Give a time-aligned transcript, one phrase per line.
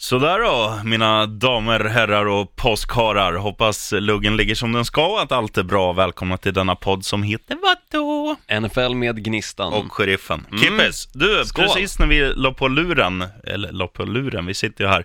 [0.00, 3.32] Sådär då, mina damer, herrar och påskharar.
[3.32, 5.92] Hoppas luggen ligger som den ska och att allt är bra.
[5.92, 8.36] Välkomna till denna podd som heter vadå?
[8.60, 9.72] NFL med Gnistan.
[9.72, 10.46] Och sheriffen.
[10.50, 10.62] Mm.
[10.62, 11.64] Kippis, du, Skål.
[11.64, 15.04] precis när vi la på luren, eller la på luren, vi sitter ju här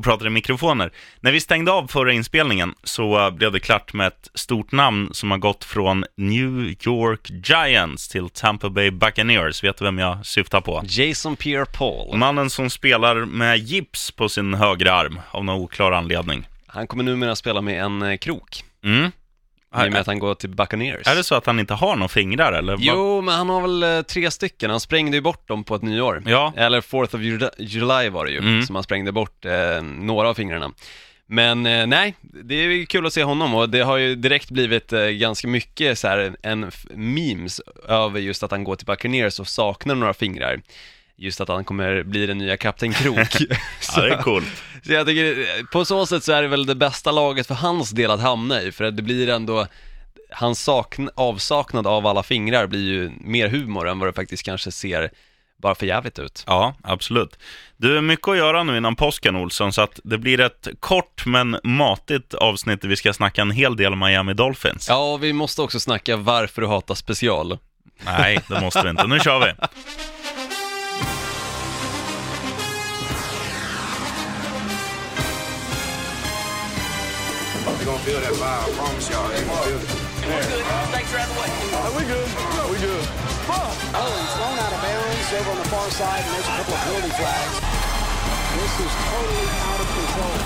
[0.00, 0.90] och pratar i mikrofoner.
[1.20, 5.08] När vi stängde av förra inspelningen så uh, blev det klart med ett stort namn
[5.12, 9.64] som har gått från New York Giants till Tampa Bay Buccaneers.
[9.64, 10.82] Vet du vem jag syftar på?
[10.84, 12.16] Jason Pierre-Paul.
[12.16, 16.48] Mannen som spelar med gips på sin högra arm av någon oklar anledning.
[16.66, 18.64] Han kommer numera spela med en eh, krok.
[18.84, 19.10] Mm.
[19.76, 21.06] I och med att han går till Buccaneers.
[21.06, 22.76] Är det så att han inte har några fingrar eller?
[22.80, 24.70] Jo, men han har väl eh, tre stycken.
[24.70, 26.22] Han sprängde ju bort dem på ett nyår.
[26.26, 26.52] Ja.
[26.56, 28.62] Eller 4th of Ju- July var det ju, Mm.
[28.62, 30.70] som han sprängde bort eh, några av fingrarna.
[31.26, 34.92] Men eh, nej, det är kul att se honom och det har ju direkt blivit
[34.92, 39.48] eh, ganska mycket så här en memes över just att han går till Buccaneers och
[39.48, 40.60] saknar några fingrar.
[41.20, 43.18] Just att han kommer bli den nya Kapten Krok.
[43.96, 44.62] Ja, det är coolt.
[44.82, 47.90] Så jag tycker, på så sätt så är det väl det bästa laget för hans
[47.90, 49.66] del att hamna i, för att det blir ändå,
[50.30, 54.72] hans sakn, avsaknad av alla fingrar blir ju mer humor än vad det faktiskt kanske
[54.72, 55.10] ser
[55.56, 56.44] bara för jävligt ut.
[56.46, 57.38] Ja, absolut.
[57.76, 61.26] Du är mycket att göra nu innan påsken, Olsson, så att det blir ett kort
[61.26, 64.88] men matigt avsnitt där vi ska snacka en hel del Miami Dolphins.
[64.88, 67.58] Ja, och vi måste också snacka varför du hatar special.
[68.04, 69.06] Nej, det måste vi inte.
[69.06, 69.52] Nu kör vi.
[77.80, 78.44] They're gonna feel that vibe.
[78.44, 79.28] I promise y'all.
[79.28, 79.88] They're gonna feel it.
[81.96, 82.28] we good.
[82.68, 83.04] We good.
[83.96, 86.74] Oh, he's thrown out of bounds over on the far side, and there's a couple
[86.74, 87.56] of penalty flags.
[88.52, 90.36] This is totally out of control.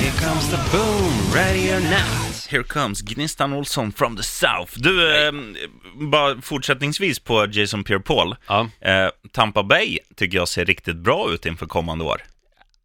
[0.00, 2.46] Here comes the boom, ready or not.
[2.48, 4.74] Here comes Gnistan Olsson from the South.
[4.76, 5.32] Du, eh,
[5.94, 8.36] bara fortsättningsvis på Jason Pierre-Paul.
[8.48, 8.68] Ja.
[8.80, 12.22] Eh, Tampa Bay tycker jag ser riktigt bra ut inför kommande år.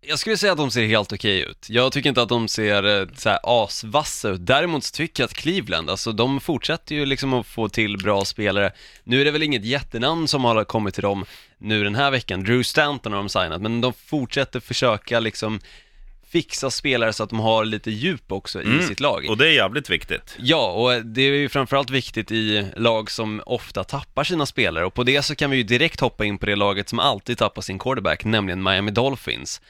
[0.09, 1.69] Jag skulle säga att de ser helt okej ut.
[1.69, 4.45] Jag tycker inte att de ser eh, så här asvassa ut.
[4.45, 8.25] Däremot så tycker jag att Cleveland, alltså de fortsätter ju liksom att få till bra
[8.25, 8.71] spelare.
[9.03, 11.25] Nu är det väl inget jättenamn som har kommit till dem
[11.57, 12.43] nu den här veckan.
[12.43, 15.59] Drew Stanton har de signat, men de fortsätter försöka liksom
[16.29, 19.25] fixa spelare så att de har lite djup också i sitt lag.
[19.29, 20.35] Och det är jävligt viktigt.
[20.39, 24.93] Ja, och det är ju framförallt viktigt i lag som ofta tappar sina spelare och
[24.93, 27.61] på det så kan vi ju direkt hoppa in på det laget som alltid tappar
[27.61, 29.61] sin quarterback, nämligen Miami Dolphins.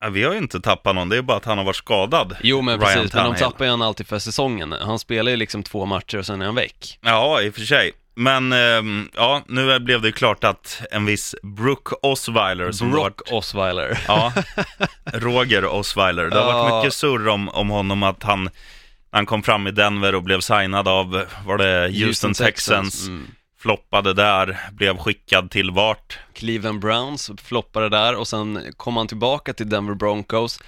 [0.00, 2.36] Ja, vi har ju inte tappat någon, det är bara att han har varit skadad.
[2.42, 3.44] Jo men Ryan precis, men de Tannehill.
[3.44, 4.72] tappar ju han alltid för säsongen.
[4.72, 6.98] Han spelar ju liksom två matcher och sen är han väck.
[7.02, 7.92] Ja, i och för sig.
[8.18, 12.98] Men ehm, ja, nu blev det ju klart att en viss Brooke Osweiler som har
[12.98, 13.98] varit, Brock Osweiler.
[14.08, 14.32] ja,
[15.12, 16.30] Roger Osweiler.
[16.30, 16.78] Det har varit Ja.
[16.78, 18.48] mycket surr om, om honom att han,
[19.10, 23.26] han kom fram i Denver och blev signad av, var det Houston, Texans, Mm.
[23.58, 26.18] Floppade där, blev skickad till vart?
[26.32, 30.60] Cleveland Browns floppade där och sen kom han tillbaka till Denver Broncos.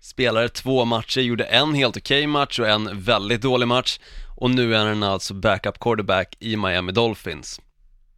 [0.00, 3.98] Spelade två matcher, gjorde en helt okej match och en väldigt dålig match.
[4.36, 7.60] Och nu är han alltså backup quarterback i Miami Dolphins.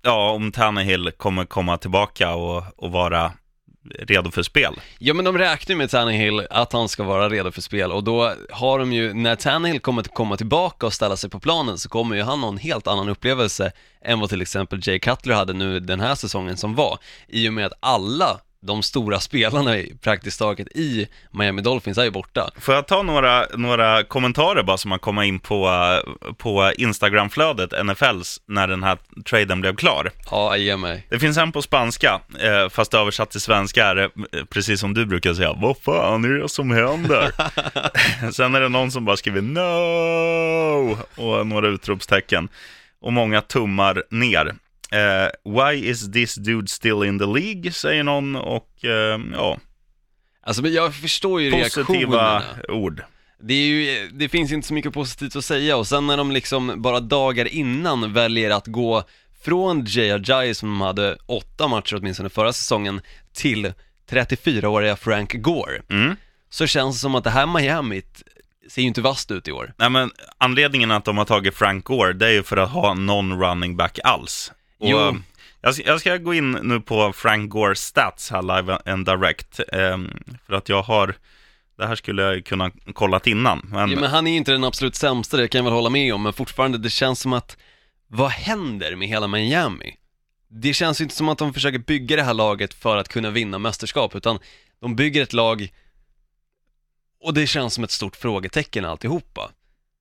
[0.02, 3.32] Ja, om Tannehill kommer komma tillbaka och, och vara
[3.98, 4.74] redo för spel.
[4.98, 8.04] Ja men de räknar ju med Tannehill att han ska vara redo för spel och
[8.04, 11.78] då har de ju, när Tannehill kommer att komma tillbaka och ställa sig på planen
[11.78, 13.72] så kommer ju han ha en helt annan upplevelse
[14.04, 16.98] än vad till exempel Jay Cutler hade nu den här säsongen som var.
[17.28, 22.04] I och med att alla de stora spelarna i praktiskt taget i Miami Dolphins är
[22.04, 22.50] ju borta.
[22.60, 25.70] Får jag ta några, några kommentarer bara som har kommit in på,
[26.36, 30.10] på Instagramflödet, NFLs, när den här traden blev klar.
[30.30, 31.06] Ja, ge mig.
[31.10, 34.94] Det finns en på spanska, eh, fast översatt till svenska är det eh, precis som
[34.94, 35.52] du brukar säga.
[35.52, 37.32] Vad fan är det som händer?
[38.32, 42.48] Sen är det någon som bara skriver no och några utropstecken.
[43.00, 44.54] Och många tummar ner.
[44.96, 47.72] Eh, Why is this dude still in the League?
[47.72, 49.58] Säger någon och eh, ja,
[50.42, 52.42] Alltså men jag förstår ju positiva reaktionerna.
[52.68, 53.02] ord.
[53.40, 56.82] Det, ju, det finns inte så mycket positivt att säga och sen när de liksom
[56.82, 59.02] bara dagar innan väljer att gå
[59.44, 63.00] från Jay som de hade åtta matcher åtminstone förra säsongen
[63.34, 63.72] till
[64.10, 66.16] 34-åriga Frank Gore Mm.
[66.50, 68.02] så känns det som att det här Miami
[68.70, 69.72] ser ju inte vasst ut i år.
[69.78, 72.94] Nej, men anledningen att de har tagit Frank Gore, det är ju för att ha
[72.94, 74.52] någon running back alls.
[74.78, 74.98] Och, Jo.
[74.98, 75.14] eh,
[75.84, 79.60] Jag ska, gå in nu på Frank Gores stats här live and direct.
[79.72, 80.10] ehm,
[80.46, 81.14] för att jag har,
[81.78, 83.60] det här skulle jag kunna kollat innan.
[83.72, 85.90] Men, Ja, men han är ju inte den absolut sämsta, det kan jag väl hålla
[85.90, 87.56] med om, men fortfarande det känns som att,
[88.08, 89.96] vad händer med hela Miami?
[90.48, 93.30] Det känns ju inte som att de försöker bygga det här laget för att kunna
[93.30, 94.38] vinna mästerskap, utan
[94.80, 95.72] de bygger ett lag
[97.20, 99.50] och det känns som ett stort frågetecken alltihopa.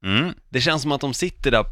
[0.06, 1.66] mm, Det känns som att de sitter där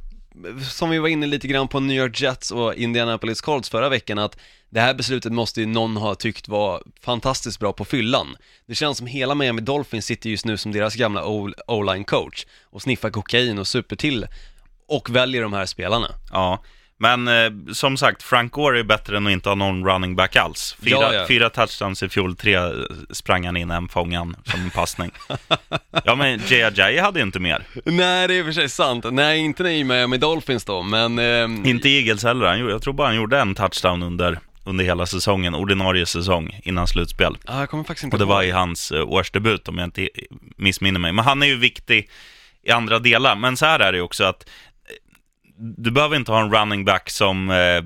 [0.72, 4.20] som vi var inne lite grann på New York Jets och Indianapolis Colts förra veckan,
[4.20, 4.38] att
[4.70, 8.38] det här beslutet måste ju någon ha tyckt var fantastiskt bra på fyllan.
[8.66, 11.26] Det känns som hela Miami Dolphins sitter just nu som deras gamla
[11.68, 14.28] o-line-coach och sniffar kokain och super till
[14.88, 16.08] och väljer de här spelarna.
[16.32, 16.64] Ja,
[16.98, 20.36] men eh, som sagt, Frank Gore är bättre än att inte ha någon running back
[20.36, 20.76] alls.
[20.84, 21.26] Fyra, Ja, ja.
[21.28, 22.70] fyra touchdowns i fjol, tre eh,
[23.12, 25.12] sprang han in, en fångan som en passning.
[26.06, 27.64] ja, men Jay hade ju inte mer.
[27.86, 29.06] Nej, det är i och för sig sant.
[29.12, 31.20] Nej, inte i Miami Dolphins då, men...
[31.20, 32.46] ehm, Inte Eagles heller.
[32.46, 36.88] Han, jag tror bara han gjorde en touchdown under, under hela säsongen, ordinarie säsong, innan
[36.88, 37.38] slutspel.
[37.48, 40.10] Ja, jag kommer faktiskt inte Och det var i hans eh, årsdebut, om jag inte
[40.58, 41.12] missminner mig.
[41.12, 42.10] Men han är ju viktig
[42.64, 43.36] i andra delar.
[43.36, 44.50] Men så här är det ju också att eh,
[45.64, 47.82] du behöver inte ha en running back som eh,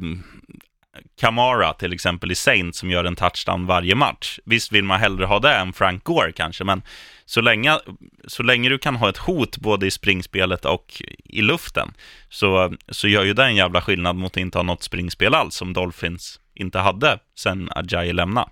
[1.19, 4.39] Kamara till exempel i Saint som gör en touchdown varje match.
[4.45, 6.81] Visst vill man hellre ha det än Frank Gore kanske, men
[7.25, 7.79] så länge,
[8.27, 11.93] så länge du kan ha ett hot både i springspelet och i luften
[12.29, 15.55] så, så gör ju det en jävla skillnad mot att inte ha något springspel alls
[15.55, 18.49] som Dolphins inte hade sen Ajayi lämnade.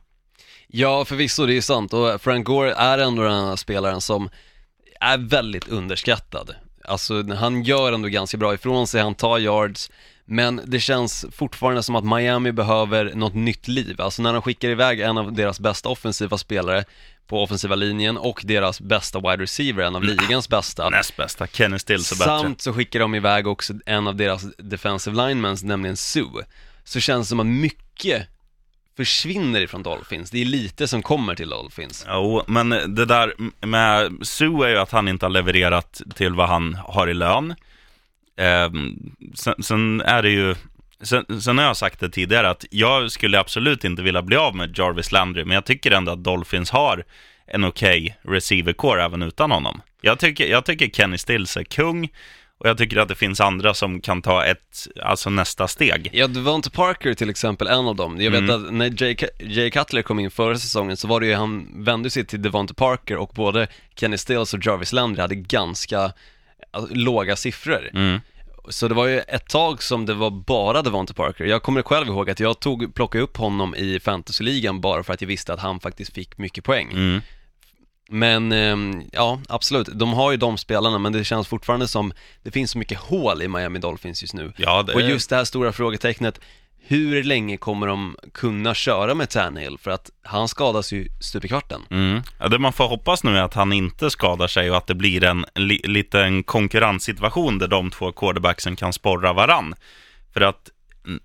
[0.68, 1.94] Ja, förvisso, det är sant.
[1.94, 4.30] Och Frank Gore är ändå den här spelaren som
[5.02, 6.56] är väldigt underskattad.
[6.88, 9.92] Alltså, han gör ändå ganska bra ifrån sig, han tar yards,
[10.26, 14.02] men det känns fortfarande som att Miami behöver något nytt liv.
[14.02, 16.86] Alltså när de skickar iväg en av deras bästa offensiva spelare
[17.28, 20.90] på offensiva linjen och deras bästa wide receiver, en av ligans bästa.
[20.90, 22.26] Näst bästa, Kenny Stills är bättre.
[22.26, 26.46] Samt så skickar de iväg också en av deras defensive linemans, nämligen Sue.
[26.84, 28.28] Så känns det som att mycket
[28.98, 30.32] försvinner ifrån Dolphins.
[30.32, 32.06] Det är lite som kommer till Dolphins.
[32.10, 33.34] Jo, men det där
[33.66, 37.56] med Sue är ju att han inte har levererat till vad han har i lön.
[38.38, 38.72] Eh,
[39.34, 40.56] sen, sen är det ju,
[41.02, 44.56] sen, sen har jag sagt det tidigare att jag skulle absolut inte vilja bli av
[44.56, 47.04] med Jarvis Landry, men jag tycker ändå att Dolphins har
[47.48, 49.82] en okej receiver core även utan honom.
[50.02, 52.10] Jag tycker, jag tycker Kenny Stills är kung
[52.60, 56.10] och jag tycker att det finns andra som kan ta ett, alltså nästa steg.
[56.14, 58.22] Ja, Devonte Parker till exempel, en av dem.
[58.22, 58.66] Jag vet Mm.
[58.66, 62.10] att när Jay, Jay Cutler kom in förra säsongen så var det ju, han vände
[62.10, 66.12] sig till Devonte Parker och både Kenny Stills och Jarvis Landry hade ganska
[66.72, 67.90] alltså, låga siffror.
[67.94, 68.20] Mm.
[68.70, 71.46] Så det var ju ett tag som det var bara Devonte Parker.
[71.46, 75.22] Jag kommer själv ihåg att jag tog, plockade upp honom i fantasyligan bara för att
[75.22, 76.92] jag visste att han faktiskt fick mycket poäng.
[76.92, 77.22] Mm.
[78.10, 79.88] Men ehm, ja, absolut.
[79.94, 82.14] De har ju de spelarna, men det känns fortfarande som
[82.44, 84.54] det finns så mycket hål i Miami Dolphins just nu.
[84.58, 86.40] Ja, det Och just det här stora frågetecknet,
[86.88, 89.78] hur länge kommer de kunna köra med Tannehill?
[89.78, 91.82] För att han skadas ju stup i kvarten.
[91.90, 92.22] Mm.
[92.40, 94.96] Ja, det man får hoppas nu är att han inte skadar sig och att det
[94.96, 99.76] blir en li, liten konkurrenssituation där de två quarterbacksen kan sporra varann.
[100.34, 100.70] För att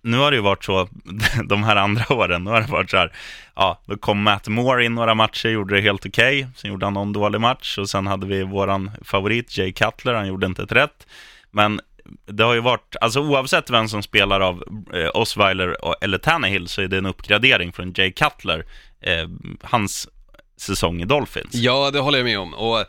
[0.03, 0.89] nu har det ju varit så
[1.45, 3.13] de här andra åren, nu har det varit så här,
[3.57, 6.95] ja, då kom Matt Moore in några matcher, gjorde det helt okej, sen gjorde han
[6.95, 10.73] någon dålig match och sen hade vi våran favorit Jay Cutler, han gjorde inte ett
[10.73, 11.07] rätt.
[11.51, 11.81] Men
[12.27, 16.83] det har ju varit, alltså oavsett vem som spelar av eh, Osweiler eller Tannehill så
[16.83, 18.65] är det en uppgradering från Jay Cutler,
[19.01, 19.29] eh,
[19.63, 20.09] hans
[20.57, 21.55] säsong i Dolphins.
[21.55, 22.55] Ja, det håller jag med om.
[22.55, 22.85] Och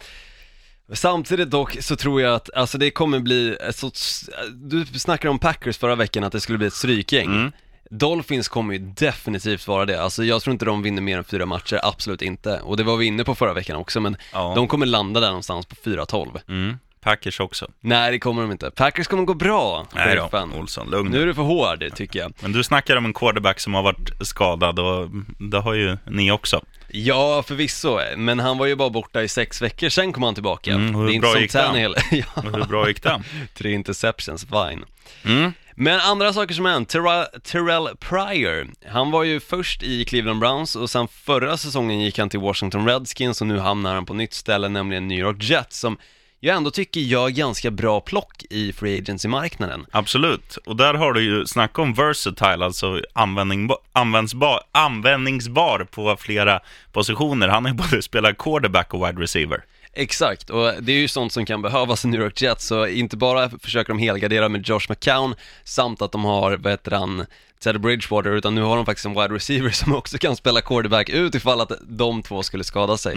[0.93, 5.39] samtidigt dock så tror jag att, alltså det kommer bli ett sorts, du snackade om
[5.39, 7.25] Packers förra veckan att det skulle bli ett strykgäng.
[7.25, 7.51] Mm.
[7.89, 11.45] Dolphins kommer ju definitivt vara det, alltså jag tror inte de vinner mer än fyra
[11.45, 12.59] matcher, absolut inte.
[12.59, 14.53] Och det var vi inne på förra veckan också, men Ja.
[14.55, 16.39] de kommer landa där någonstans på 4-12.
[16.47, 16.77] Mm.
[17.01, 17.71] Packers också.
[17.79, 18.71] Nej, det kommer de inte.
[18.71, 20.47] Packers kommer gå bra, Nej då.
[20.59, 21.11] Olsson, lugn.
[21.11, 22.33] Nu är du för hård, tycker jag.
[22.39, 25.09] Men du snackar om en quarterback som har varit skadad och
[25.39, 26.61] det har ju ni också.
[26.87, 30.73] Ja, förvisso, men han var ju bara borta i sex veckor, sen kom han tillbaka.
[30.73, 31.51] Mm, hur det är inte bra som gick?
[31.51, 31.95] Tannehill.
[32.11, 32.41] ja.
[32.41, 33.23] Hur bra gick det?
[33.53, 34.85] Tre interceptions, fine.
[35.25, 35.53] Mm.
[35.75, 40.75] Men andra saker som hänt, Terrell, Terrell Pryor, han var ju först i Cleveland Browns
[40.75, 44.33] och sen förra säsongen gick han till Washington Redskins och nu hamnar han på nytt
[44.33, 45.97] ställe, nämligen New York Jets, som
[46.43, 49.85] jag ändå tycker gör ganska bra plock i Free Agency-marknaden.
[49.91, 56.59] Absolut, och där har du ju snacka om versatile, alltså användningsbar, användningsbar, användningsbar på flera
[56.91, 57.47] positioner.
[57.47, 59.63] Han ju både spelat quarterback och wide receiver.
[59.93, 63.17] Exakt, och det är ju sånt som kan behövas i New York Jets, så inte
[63.17, 67.25] bara försöker de helgardera med Josh McCown, samt att de har, vad heter han,
[67.63, 71.09] Teddy Bridgewater, utan nu har de faktiskt en wide receiver som också kan spela quarterback
[71.09, 73.15] utifall att de två skulle skada sig.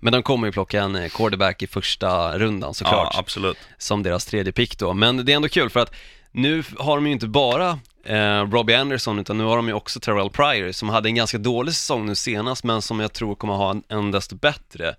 [0.00, 3.58] Men de kommer ju plocka en eh, quarterback i första rundan såklart, Ja, absolut.
[3.78, 4.92] som deras tredje pick då.
[4.94, 5.94] Men det är ändå kul för att
[6.32, 10.00] nu har de ju inte bara eh, Robbie Anderson, utan nu har de ju också
[10.00, 13.54] Terrell Pryor, som hade en ganska dålig säsong nu senast, men som jag tror kommer
[13.54, 14.94] ha en, en desto bättre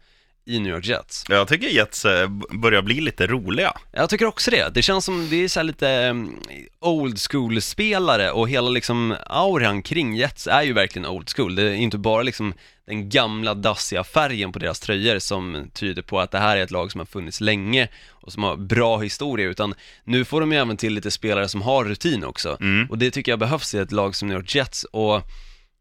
[0.46, 1.24] i New York Jets.
[1.30, 3.74] Jag tycker Jets eh, börjar bli lite roliga.
[3.92, 4.74] Jag tycker också det.
[4.74, 6.40] Det känns som, det är så här lite um,
[6.80, 11.56] old school-spelare och hela liksom auran kring Jets är ju verkligen old school.
[11.56, 12.54] Det är inte bara liksom
[12.88, 16.72] den gamla dassiga färgen på deras tröjor som tyder på att det här är ett
[16.72, 19.74] lag som har funnits länge och som har bra historia, utan
[20.04, 22.58] nu får de ju även till lite spelare som har rutin också.
[22.90, 25.22] Och det tycker jag behövs i ett lag som New York Jets och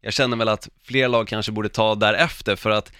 [0.01, 2.91] jag känner väl att fler lag kanske borde ta därefter för att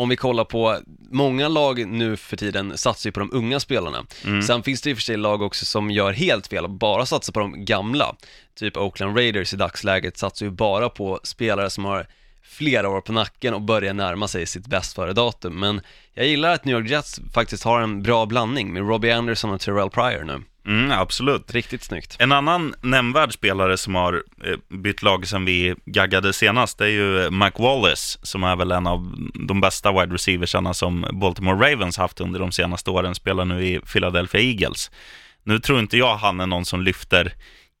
[0.00, 0.78] om vi kollar på,
[1.10, 4.06] många lag nu för tiden satsar ju på de unga spelarna.
[4.46, 7.06] Sen finns det i och för sig lag också som gör helt fel och bara
[7.06, 8.16] satsar på de gamla.
[8.58, 12.06] Typ Oakland Raiders i dagsläget satsar ju bara på spelare som har
[12.42, 15.60] flera år på nacken och börjar närma sig sitt bäst före datum.
[15.60, 15.80] Men
[16.14, 19.60] jag gillar att New York Jets faktiskt har en bra blandning med Robbie Anderson och
[19.60, 20.42] Terrell Pryor nu.
[20.70, 21.54] Mm, absolut.
[21.54, 22.16] Riktigt snyggt.
[22.18, 26.88] En annan nämnvärd spelare som har eh, bytt lag sen vi gaggade senast, det är
[26.88, 31.72] ju eh, Mike Wallace, som är väl en av de bästa wide receiversarna som Baltimore
[31.72, 34.90] Ravens haft under de senaste åren, spelar nu i Philadelphia Eagles.
[35.44, 37.32] Nu tror inte jag han är någon som lyfter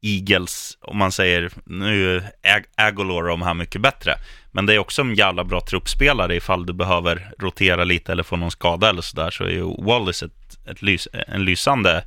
[0.02, 4.14] Eagles, om man säger, nu är Ag- Agolor de här mycket bättre.
[4.52, 8.36] Men det är också en jävla bra truppspelare ifall du behöver rotera lite eller få
[8.36, 12.04] någon skada eller sådär, så är ju Wallace ett, ett lys, en lysande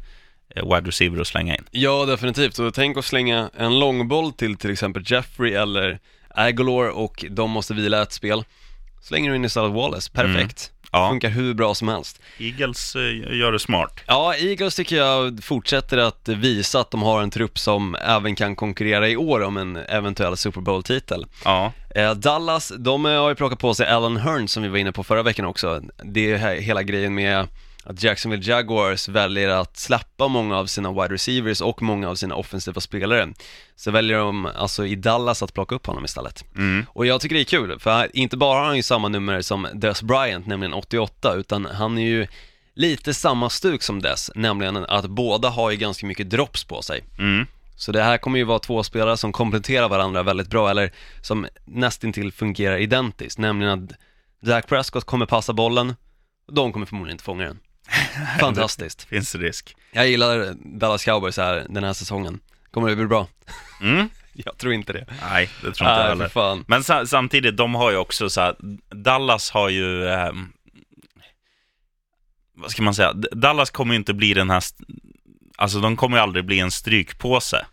[0.55, 1.63] wide receiver att slänga in.
[1.72, 2.60] Ja, definitivt.
[2.60, 6.00] Och tänk att slänga en långboll till till exempel Jeffrey eller
[6.36, 8.43] Agolor och de måste vila ett spel.
[9.01, 10.69] Slänger du in istället Wallace, perfekt.
[10.91, 11.10] Ja.
[11.10, 12.22] Funkar hur bra som helst.
[12.39, 14.00] Eagles eh, gör det smart.
[14.07, 18.55] Ja, Eagles tycker jag fortsätter att visa att de har en trupp som även kan
[18.55, 21.25] konkurrera i år om en eventuell Super Bowl-titel.
[21.45, 24.77] Ja, Eh, Dallas, de eh, har ju plockat på sig Alan Hearn som vi var
[24.77, 25.81] inne på förra veckan också.
[26.03, 27.48] Det är he- hela grejen med
[27.84, 32.36] att Jacksonville Jaguars väljer att släppa många av sina wide receivers och många av sina
[32.36, 33.34] offensiva spelare.
[33.75, 36.46] Så väljer de alltså i Dallas att plocka upp honom istället.
[36.88, 39.68] Och jag tycker det är kul, för inte bara har han ju samma nummer som
[39.74, 42.28] Des Bryant, nämligen 88, utan han är ju
[42.74, 47.04] lite samma stuk som Des, nämligen att båda har ju ganska mycket drops på sig.
[47.20, 47.46] mm.
[47.75, 51.48] Så det här kommer ju vara två spelare som kompletterar varandra väldigt bra, eller som
[51.66, 53.92] nästintill fungerar identiskt, nämligen att
[54.42, 55.96] Dak Prescott kommer passa bollen,
[56.48, 57.60] och de kommer förmodligen inte fånga den.
[58.39, 59.03] Fantastiskt.
[59.03, 59.75] finns risk.
[59.91, 62.39] Jag gillar Dallas Cowboys här den här säsongen.
[62.72, 63.27] Kommer det bli bra?
[63.82, 64.10] Mm.
[64.34, 65.05] Jag tror inte det.
[65.29, 66.27] Nej, det tror inte jag Nej, heller.
[66.27, 66.65] fan.
[66.67, 68.55] Men sa- samtidigt, de har ju också så här,
[68.96, 70.50] Dallas har ju, ehm,
[72.55, 74.63] vad ska man säga, Dallas kommer ju inte bli den här,
[75.58, 77.65] alltså de kommer ju aldrig bli en strykpåse.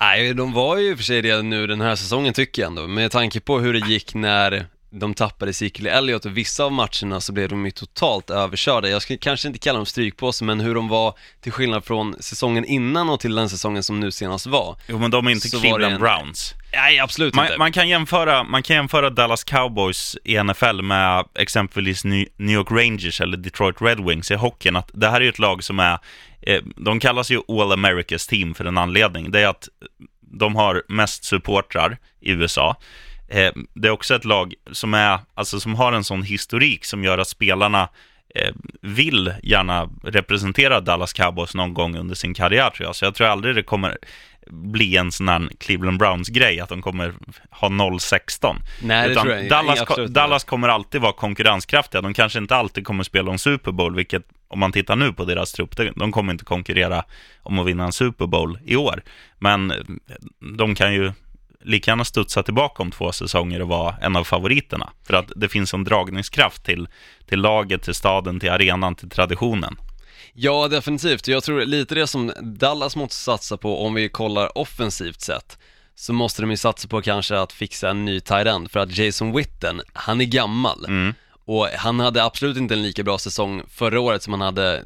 [0.00, 2.68] Nej, de var ju i och för sig det nu den här säsongen tycker jag
[2.68, 6.72] ändå, med tanke på hur det gick när de tappade Ezekiel Elliott och vissa av
[6.72, 8.88] matcherna så blev de ju totalt överkörda.
[8.88, 12.64] Jag skulle kanske inte kalla dem strykpåse, men hur de var till skillnad från säsongen
[12.64, 14.76] innan och till den säsongen som nu senast var.
[14.88, 16.54] Jo, men de är inte Cleveland en- Browns.
[16.72, 17.48] Nej, absolut inte.
[17.50, 22.70] Man, man, kan jämföra, man kan jämföra Dallas Cowboys i NFL med exempelvis New York
[22.70, 24.76] Rangers eller Detroit Red Wings i hockeyn.
[24.76, 25.98] Att det här är ju ett lag som är,
[26.40, 29.30] eh, de kallas ju All Americas Team för en anledning.
[29.30, 29.68] Det är att
[30.20, 32.76] de har mest supportrar i USA.
[33.28, 37.04] Eh, det är också ett lag som, är, alltså, som har en sån historik som
[37.04, 37.88] gör att spelarna
[38.34, 42.96] eh, vill gärna representera Dallas Cowboys någon gång under sin karriär tror jag.
[42.96, 43.98] Så jag tror aldrig det kommer
[44.50, 47.14] bli en sån här Cleveland Browns-grej, att de kommer
[47.50, 48.56] ha 0-16.
[48.82, 50.06] Nej, det Utan tror jag Dallas, inte.
[50.06, 52.00] Dallas kommer alltid vara konkurrenskraftiga.
[52.00, 55.24] De kanske inte alltid kommer spela om Super Bowl, vilket om man tittar nu på
[55.24, 57.04] deras trupp, de- de kommer inte konkurrera
[57.42, 59.02] om att vinna en Super Bowl i år.
[59.38, 59.72] Men
[60.58, 61.12] de kan ju
[61.64, 64.92] lika gärna studsa tillbaka om två säsonger och vara en av favoriterna.
[65.06, 66.88] För att det finns en dragningskraft till,
[67.26, 69.76] till laget, till staden, till arenan, till traditionen.
[70.32, 71.28] Ja, definitivt.
[71.28, 75.58] Jag tror lite det som Dallas måste satsa på om vi kollar offensivt sett
[75.94, 78.98] så måste de ju satsa på kanske att fixa en ny tight end för att
[78.98, 80.86] Jason Witten, han är gammal
[81.44, 84.84] och han hade absolut inte en lika bra säsong förra året som han hade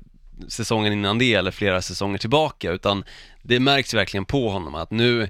[0.49, 3.05] säsongen innan det eller flera säsonger tillbaka utan
[3.43, 5.29] det märks verkligen på honom att nu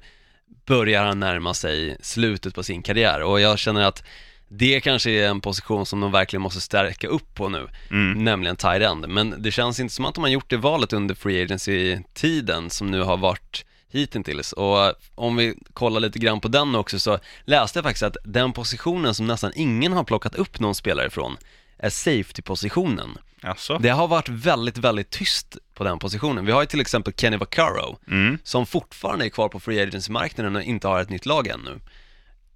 [0.67, 4.05] börjar han närma sig slutet på sin karriär och jag känner att
[4.49, 7.69] det kanske är en position som de verkligen måste stärka upp på nu,
[8.17, 9.09] nämligen tight end.
[9.09, 12.91] Men det känns inte som att de har gjort det valet under free agency-tiden som
[12.91, 14.53] nu har varit hittills.
[14.53, 18.53] Och om vi kollar lite grann på den också så läste jag faktiskt att den
[18.53, 21.37] positionen som nästan ingen har plockat upp någon spelare ifrån
[21.83, 23.19] är safety-positionen.
[23.43, 23.79] Alltså?
[23.79, 26.47] Det har varit väldigt, väldigt tyst på den positionen.
[26.47, 27.99] Vi har ju till exempel Kenny Vaccaro,
[28.45, 31.81] som fortfarande är kvar på free agency-marknaden och inte har ett nytt lag ännu.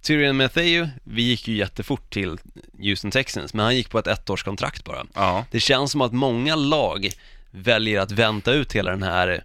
[0.01, 2.37] Tyrion Matthew, vi gick ju jättefort till
[2.79, 5.05] Houston Texans, men han gick på ett ettårskontrakt bara.
[5.13, 5.45] Ja.
[5.51, 7.09] Det känns som att många lag
[7.51, 9.43] väljer att vänta ut hela den här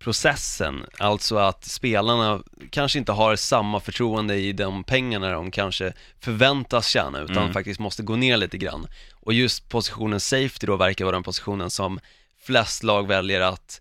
[0.00, 6.88] processen, alltså att spelarna kanske inte har samma förtroende i de pengarna de kanske förväntas
[6.88, 7.52] tjäna, utan Mm.
[7.52, 8.86] faktiskt måste gå ner lite grann.
[9.12, 12.00] Och just positionen safety då verkar vara den positionen som
[12.46, 13.80] flest lag väljer att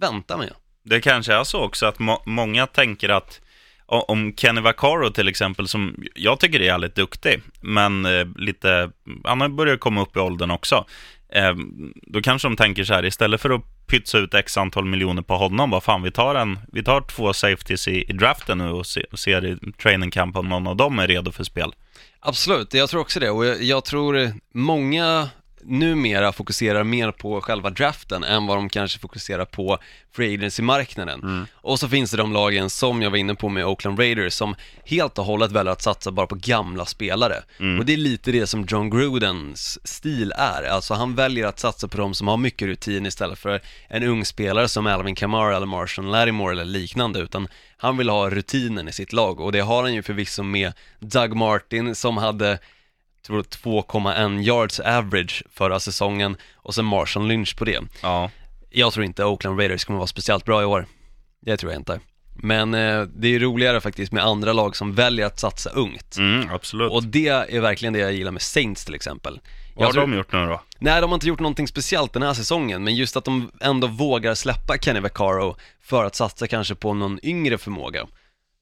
[0.00, 0.52] vänta med.
[0.82, 3.40] Det kanske är så också att må många tänker att
[3.86, 8.90] om Kenny Vaccaro till exempel, som jag tycker är jävligt duktig, men eh, lite,
[9.24, 10.84] han har börjat komma upp i åldern också.
[11.28, 11.54] Eh,
[12.02, 15.36] då kanske de tänker så här, istället för att pytsa ut x antal miljoner på
[15.36, 18.86] honom, vad fan, vi tar, en, vi tar två safeties i, i draften nu och
[18.86, 21.72] se, ser i training camp om någon av dem är redo för spel.
[22.20, 25.28] Absolut, jag tror också det och jag, jag tror många
[25.62, 29.78] numera fokuserar mer på själva draften än vad de kanske fokuserar på
[30.12, 31.20] free agency-marknaden.
[31.52, 34.54] Och så finns det de lagen som jag var inne på med Oakland Raiders som
[34.84, 37.42] helt och hållet väljer att satsa bara på gamla spelare.
[37.78, 41.88] Och det är lite det som John Grudens stil är, alltså han väljer att satsa
[41.88, 45.66] på de som har mycket rutin istället för en ung spelare som Alvin Kamara eller
[45.66, 49.82] Marshall Lattimore eller liknande, utan han vill ha rutinen i sitt lag och det har
[49.82, 52.58] han ju förvisso med Doug Martin som hade
[53.26, 57.80] tror 2,1 yards average förra säsongen och sen Marshall Lynch på det.
[58.02, 58.30] Ja,
[58.70, 60.86] Jag tror inte Oakland Raiders kommer vara speciellt bra i år.
[61.40, 62.00] Det tror jag inte.
[62.38, 66.16] Men eh, det är roligare faktiskt med andra lag som väljer att satsa ungt.
[66.16, 66.92] mm, absolut.
[66.92, 69.40] Och det är verkligen det jag gillar med Saints till exempel.
[69.74, 70.62] vad har de gjort nu då?
[70.78, 73.86] Nej, de har inte gjort någonting speciellt den här säsongen, men just att de ändå
[73.86, 78.06] vågar släppa Kenny Vaccaro för att satsa kanske på någon yngre förmåga,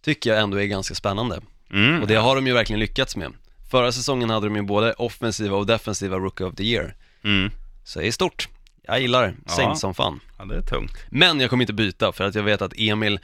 [0.05, 1.41] tycker jag ändå är ganska spännande.
[1.73, 2.03] Mm.
[2.03, 3.33] Och det har de ju verkligen lyckats med.
[3.75, 6.95] Förra säsongen hade de ju både offensiva och defensiva Rookie of the Year.
[7.25, 7.51] Mm.
[7.85, 8.49] Så det är stort.
[8.83, 9.53] Jag gillar Ja.
[9.53, 10.21] Saints som fan.
[10.39, 10.93] Ja, det är tungt.
[11.11, 13.19] Men jag kommer inte byta för att jag vet att Emil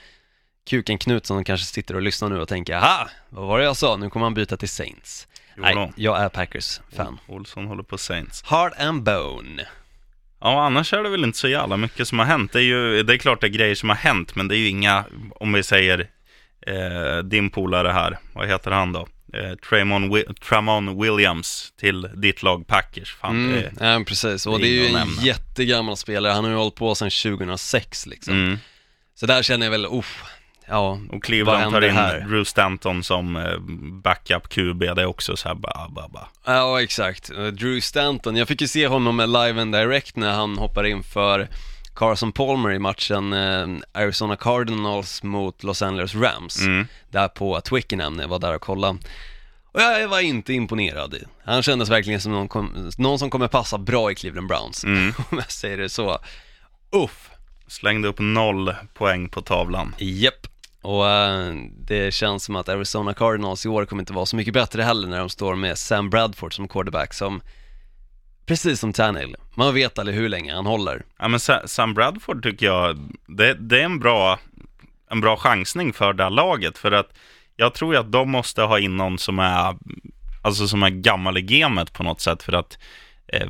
[0.71, 3.97] Kuken Knutsson kanske sitter och lyssnar nu och tänker Aha, vad var det jag sa?
[3.97, 5.28] Nu kommer han byta till Saints.
[5.57, 7.19] Jo Nej, jag är Packers-fan.
[7.26, 8.42] Olsson håller på Saints.
[8.42, 9.66] Heart and Bone.
[10.40, 12.52] Ja, annars är det väl inte så jävla mycket som har hänt.
[12.52, 14.59] Det är ju, det är klart det är grejer som har hänt, men det är
[14.59, 15.04] ju inga,
[15.35, 16.11] om vi säger
[16.66, 19.07] eh, din polare här, vad heter han då?
[19.35, 23.15] Eh, Tramon, Wi- Tramon Williams till ditt lag Packers.
[23.15, 24.47] Fan, Mm, det, ja, precis.
[24.47, 25.23] Och det det är ju en nämna.
[25.23, 26.33] jättegammal spelare.
[26.33, 28.35] Han har ju hållit på sedan 2006 liksom.
[28.35, 28.59] mm.
[29.15, 30.23] Så där känner jag väl, uff,
[30.69, 32.21] ja, Och Cleveland tar in här?
[32.21, 33.59] Drew Stanton som eh,
[34.03, 36.29] backup QB, det är också så här ba, ba, ba.
[36.47, 37.31] Ja, exakt.
[37.31, 41.03] Eh, Drew Stanton, jag fick ju se honom live and direct när han hoppar in
[41.03, 41.49] för
[42.00, 46.61] Carson Palmer i matchen eh, Arizona Cardinals mot Los Angeles Rams.
[46.61, 46.87] Mm.
[47.11, 48.99] Där på Twickenham när jag var där och kollade.
[49.73, 51.14] Och jag var inte imponerad.
[51.45, 54.85] Han kändes verkligen som någon, kom, någon som kommer passa bra i Cleveland Browns.
[54.85, 55.12] Mm.
[55.30, 56.18] Om jag säger det så.
[56.92, 57.31] Uff.
[57.66, 59.94] Slängde upp noll poäng på tavlan.
[59.98, 60.46] Japp.
[60.83, 61.55] Och eh,
[61.87, 65.09] det känns som att Arizona Cardinals i år kommer inte vara så mycket bättre heller
[65.09, 67.40] när de står med Sam Bradford som quarterback som,
[68.51, 71.03] precis som Tannehill, man vet aldrig hur länge han håller.
[71.19, 74.39] Ja, men Sa- Sam Bradford tycker jag, det, det är en bra,
[75.11, 76.79] en bra chansning för det här laget.
[76.79, 77.13] För att
[77.57, 79.77] jag tror att de måste ha in någon som är,
[80.43, 82.43] alltså som är gammal i gamet på något sätt.
[82.43, 82.79] För att
[83.27, 83.47] eh,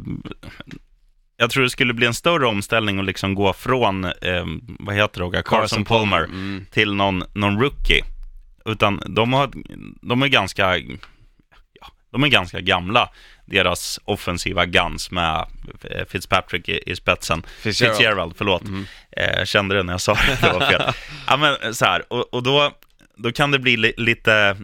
[1.37, 4.45] jag tror det skulle bli en större omställning att liksom gå från, eh,
[4.79, 6.67] vad heter det, Carson, Palmer, Mm.
[6.71, 8.05] till någon, någon rookie.
[8.65, 9.51] Utan de, har,
[10.09, 13.09] de är ganska, ja, de är ganska gamla,
[13.51, 15.47] deras offensiva guns med
[15.91, 17.43] eh, Fitzpatrick i, i spetsen.
[17.61, 17.97] Fitzgerald.
[17.97, 18.63] Fitzgerald, förlåt.
[19.11, 20.83] Eh, jag kände det när jag sa det, det var fel.
[21.27, 22.73] ja, men så här, och, och då,
[23.17, 24.57] då kan det bli li, lite,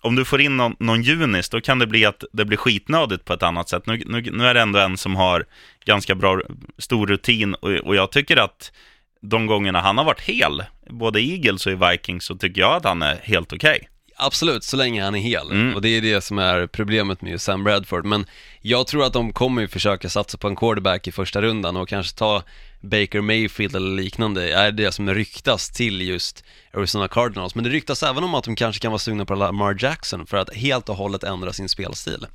[0.00, 3.24] om du får in någon, någon junis, då kan det bli att det blir skitnödigt
[3.24, 3.86] på ett annat sätt.
[3.86, 5.44] Nu, nu, nu är det ändå en som har
[5.84, 6.40] ganska bra,
[6.78, 8.72] stor rutin och, och jag tycker att
[9.20, 12.72] de gångerna han har varit hel, både i Eagles och i Vikings, så tycker jag
[12.72, 13.88] att han är helt okej.
[14.20, 15.50] Absolut, så länge han är hel.
[15.50, 15.74] Mm.
[15.74, 18.04] Och det är det som är problemet med Sam Bradford.
[18.04, 18.26] Men
[18.60, 21.88] jag tror att de kommer ju försöka satsa på en quarterback i första rundan och
[21.88, 22.42] kanske ta
[22.80, 27.54] Baker Mayfield eller liknande, är det som ryktas till just Arizona Cardinals.
[27.54, 30.36] Men det ryktas även om att de kanske kan vara sugna på Lamar Jackson för
[30.36, 32.26] att helt och hållet ändra sin spelstil.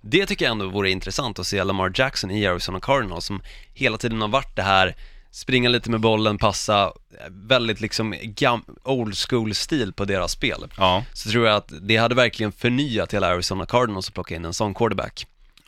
[0.00, 3.42] Det tycker jag ändå vore intressant att se Lamar Jackson i Arizona Cardinals som
[3.74, 4.96] hela tiden har varit det här
[5.30, 6.92] springa lite med bollen, passa,
[7.30, 11.96] väldigt liksom gam- old school stil på deras spel Ja, så tror jag att det
[11.96, 15.26] hade verkligen förnyat hela Arizona Cardinals att plocka in en sån quarterback.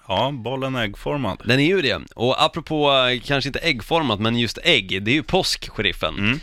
[0.08, 1.42] ja bollen är äggformad.
[1.44, 5.14] Den är ju det, och apropå, eh, kanske inte äggformat, men just ägg, det är
[5.14, 6.14] ju påsk, sheriffen.
[6.18, 6.40] Mm.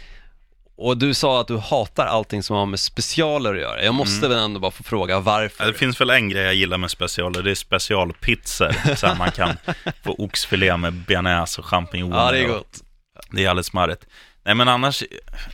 [0.80, 3.84] Och du sa att du hatar allting som har med specialer att göra.
[3.84, 5.66] Jag måste väl ändå bara få fråga varför?
[5.66, 8.96] Det finns väl en grej jag gillar med specialer, det är specialpizzor.
[8.96, 9.50] så man kan
[10.04, 12.18] få oxfilé med bearnaise och champinjoner.
[12.18, 12.84] Ja, det är gott.
[13.32, 14.06] Det är alldeles smarrigt.
[14.46, 15.04] Nej men annars,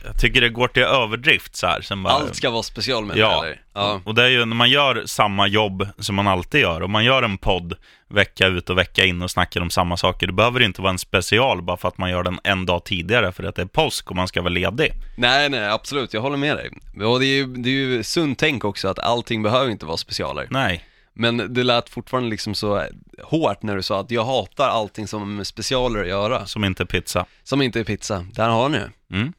[0.04, 1.80] jag tycker det går till överdrift så här.
[1.80, 3.28] Sen bara, Allt ska vara special med Ja.
[3.42, 3.60] det, eller?
[3.74, 4.00] Ja.
[4.04, 6.82] Och det är ju när man gör samma jobb som man alltid gör.
[6.82, 7.74] Om man gör en podd
[8.08, 10.26] vecka ut och vecka in och snackar om samma saker.
[10.26, 13.32] Det behöver inte vara en special bara för att man gör den en dag tidigare
[13.32, 14.92] för att det är påsk och man ska vara ledig.
[15.16, 16.70] Nej, nej, absolut, jag håller med dig.
[17.06, 19.96] Och det är ju, det är ju sunt tänk också att allting behöver inte vara
[19.96, 20.46] specialer.
[20.50, 20.84] Nej.
[21.14, 22.86] Men det lät fortfarande liksom så
[23.22, 26.46] hårt när du sa att jag hatar allting som med specialer att göra.
[26.46, 27.26] Som inte pizza.
[27.42, 28.26] Som inte är pizza.
[28.32, 28.90] Där har ni det.
[29.16, 29.32] Mm.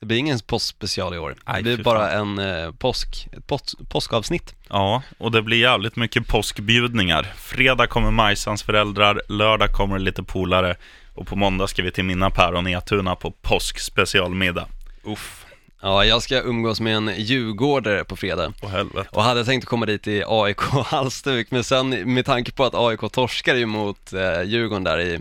[0.00, 1.34] Det blir ingen påskspecial i år.
[1.46, 4.54] Nej, det blir bara en eh, påsk, ett pås, påskavsnitt.
[4.68, 7.32] Ja, och det blir jävligt mycket påskbjudningar.
[7.36, 10.76] Fredag kommer Majsans föräldrar, lördag kommer lite polare
[11.14, 14.66] och på måndag ska vi till mina päron i Etuna på påskspecialmiddag.
[15.04, 15.46] Uff.
[15.82, 18.52] Ja, jag ska umgås med en djurgårdare på fredag.
[18.62, 19.08] Åh helvete.
[19.12, 23.00] Och hade tänkt komma dit i AIK Hallstavik, men sen med tanke på att AIK
[23.12, 25.20] torskade ju mot eh, Djurgården där i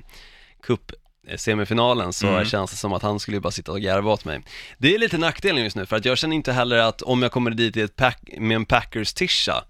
[0.64, 0.92] cup
[1.36, 2.46] semifinalen så Mm.
[2.46, 4.42] känns det som att han skulle ju bara sitta och garva åt mig.
[4.78, 7.32] Det är lite nackdelen just nu för att jag känner inte heller att om jag
[7.32, 9.64] kommer dit i ett pack, med en Packers-tisha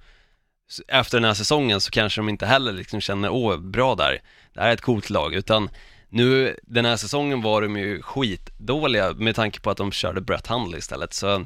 [0.87, 4.21] efter den här säsongen så kanske de inte heller liksom känner, åh, bra där,
[4.53, 5.69] det här är ett coolt lag, utan
[6.09, 10.47] nu, den här säsongen var de ju skitdåliga med tanke på att de körde Brett
[10.47, 11.45] Hundley istället, så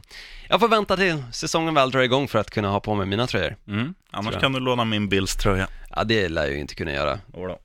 [0.50, 3.28] jag får vänta till säsongen väl drar igång för att kunna ha på mig mina
[3.28, 3.56] tröjor.
[3.68, 3.94] Mm.
[4.12, 5.68] Annars kan du låna min Bills tröja.
[5.96, 7.20] Ja, det lär jag ju inte kunna göra.
[7.38, 7.60] Jodå.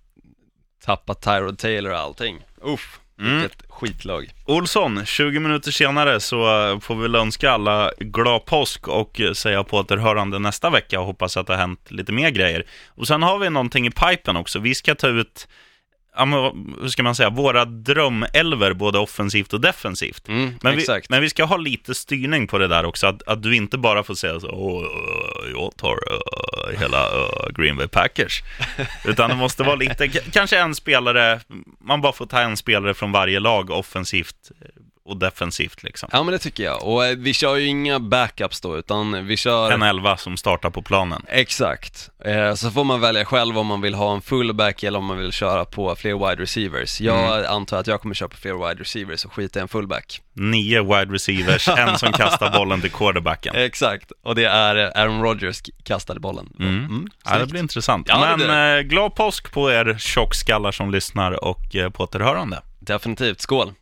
[0.84, 2.38] Tappa Tyrod Taylor och allting.
[2.62, 3.40] Uff, Mm.
[3.40, 4.34] vilket skitlag.
[4.44, 6.36] Olsson, 20 minuter senare så
[6.82, 11.36] får vi väl önska alla glad påsk och säga på återhörande nästa vecka och hoppas
[11.36, 12.66] att det har hänt lite mer grejer.
[12.88, 14.58] Och sen har vi någonting i pipen också.
[14.58, 15.48] Vi ska ta ut,
[16.80, 20.28] hur ska man säga, våra drömelver både offensivt och defensivt.
[20.28, 23.42] Mm, Men vi, men vi ska ha lite styrning på det där också, att, att
[23.42, 28.42] du inte bara får säga så, äh, jag tar äh, hela äh, Green Bay Packers.
[29.04, 31.40] Utan det måste vara lite, kanske en spelare,
[31.80, 34.50] man bara får ta en spelare från varje lag offensivt
[35.08, 36.08] och defensivt liksom.
[36.12, 39.36] Ja men det tycker jag, och eh, vi kör ju inga backups då, utan vi
[39.36, 39.70] kör...
[39.70, 41.22] En elva som startar på planen.
[41.28, 45.04] Exakt, eh, så får man välja själv om man vill ha en fullback eller om
[45.04, 47.00] man vill köra på fler wide receivers.
[47.00, 47.52] Jag Mm.
[47.52, 50.20] antar att jag kommer köra på fler wide receivers och skita i en fullback.
[50.32, 53.54] Nio wide receivers, en som kastar bollen till quarterbacken.
[53.56, 56.52] Exakt, och det är eh, Aaron Rodgers kastade bollen.
[56.60, 57.06] Mm.
[57.24, 58.06] Ja, det blir intressant.
[58.08, 62.62] Ja, det Men eh, glad påsk på er tjockskallar som lyssnar och eh, på återhörande.
[62.80, 63.72] Definitivt, skål!